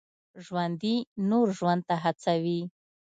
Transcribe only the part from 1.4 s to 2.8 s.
ژوند ته هڅوي